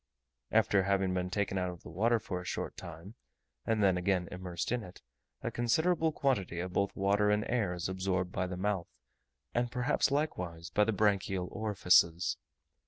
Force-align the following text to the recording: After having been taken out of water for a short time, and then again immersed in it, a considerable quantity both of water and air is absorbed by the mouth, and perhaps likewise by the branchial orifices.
After 0.49 0.81
having 0.81 1.13
been 1.13 1.29
taken 1.29 1.59
out 1.59 1.69
of 1.69 1.85
water 1.85 2.17
for 2.17 2.41
a 2.41 2.43
short 2.43 2.75
time, 2.75 3.13
and 3.67 3.83
then 3.83 3.99
again 3.99 4.27
immersed 4.31 4.71
in 4.71 4.81
it, 4.81 5.03
a 5.43 5.51
considerable 5.51 6.11
quantity 6.11 6.65
both 6.65 6.89
of 6.89 6.95
water 6.97 7.29
and 7.29 7.45
air 7.47 7.71
is 7.75 7.87
absorbed 7.87 8.31
by 8.31 8.47
the 8.47 8.57
mouth, 8.57 8.87
and 9.53 9.71
perhaps 9.71 10.09
likewise 10.09 10.71
by 10.71 10.85
the 10.85 10.91
branchial 10.91 11.49
orifices. 11.51 12.37